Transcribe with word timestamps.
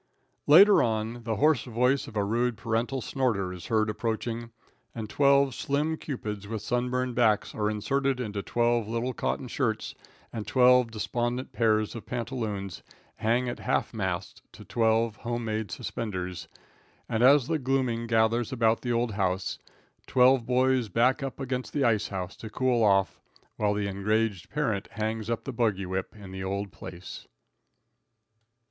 ]Later 0.47 0.81
on, 0.81 1.21
the 1.25 1.35
hoarse 1.35 1.65
voice 1.65 2.07
of 2.07 2.15
a 2.15 2.23
rude 2.23 2.57
parental 2.57 3.01
snorter 3.01 3.53
is 3.53 3.67
heard 3.67 3.87
approaching, 3.87 4.49
and 4.95 5.07
twelve 5.07 5.53
slim 5.53 5.95
Cupids 5.95 6.47
with 6.47 6.63
sunburned 6.63 7.13
backs 7.13 7.53
are 7.53 7.69
inserted 7.69 8.19
into 8.19 8.41
twelve 8.41 8.87
little 8.87 9.13
cotton 9.13 9.47
shirts 9.47 9.93
and 10.33 10.47
twelve 10.47 10.89
despondent 10.89 11.51
pairs 11.53 11.93
of 11.93 12.07
pantaloons 12.07 12.81
hang 13.17 13.47
at 13.47 13.59
half 13.59 13.93
mast 13.93 14.41
to 14.53 14.65
twelve 14.65 15.17
home 15.17 15.45
made 15.45 15.69
suspenders, 15.69 16.47
and 17.07 17.21
as 17.21 17.45
the 17.47 17.59
gloaming 17.59 18.07
gathers 18.07 18.51
about 18.51 18.81
the 18.81 18.91
old 18.91 19.11
home, 19.11 19.37
twelve 20.07 20.47
boys 20.47 20.89
back 20.89 21.21
up 21.21 21.39
against 21.39 21.73
the 21.73 21.83
ice 21.83 22.07
house 22.07 22.35
to 22.35 22.49
cool 22.49 22.83
off, 22.83 23.21
while 23.57 23.75
the 23.75 23.85
enraged 23.85 24.49
parent 24.49 24.87
hangs 24.93 25.29
up 25.29 25.43
the 25.43 25.53
buggy 25.53 25.85
whip 25.85 26.15
in 26.15 26.31
the 26.31 26.43
old 26.43 26.71
place. 26.71 27.27